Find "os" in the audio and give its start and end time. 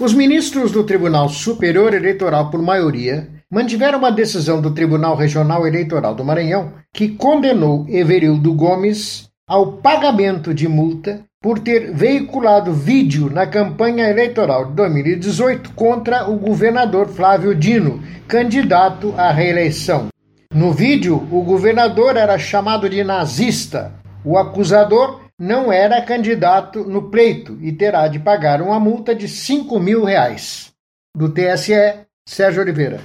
0.00-0.14